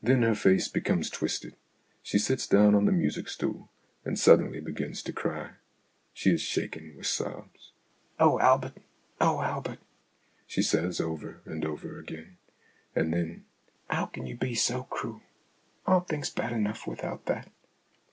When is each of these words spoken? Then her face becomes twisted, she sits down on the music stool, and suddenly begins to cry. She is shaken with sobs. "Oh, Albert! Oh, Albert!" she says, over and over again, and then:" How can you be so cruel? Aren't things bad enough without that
Then 0.00 0.22
her 0.22 0.36
face 0.36 0.68
becomes 0.68 1.10
twisted, 1.10 1.56
she 2.00 2.16
sits 2.16 2.46
down 2.46 2.76
on 2.76 2.84
the 2.84 2.92
music 2.92 3.28
stool, 3.28 3.72
and 4.04 4.16
suddenly 4.16 4.60
begins 4.60 5.02
to 5.02 5.12
cry. 5.12 5.54
She 6.12 6.30
is 6.30 6.40
shaken 6.42 6.94
with 6.96 7.08
sobs. 7.08 7.72
"Oh, 8.20 8.38
Albert! 8.38 8.74
Oh, 9.20 9.40
Albert!" 9.42 9.80
she 10.46 10.62
says, 10.62 11.00
over 11.00 11.40
and 11.44 11.64
over 11.64 11.98
again, 11.98 12.36
and 12.94 13.12
then:" 13.12 13.46
How 13.90 14.06
can 14.06 14.28
you 14.28 14.36
be 14.36 14.54
so 14.54 14.84
cruel? 14.84 15.22
Aren't 15.86 16.06
things 16.06 16.30
bad 16.30 16.52
enough 16.52 16.86
without 16.86 17.26
that 17.26 17.50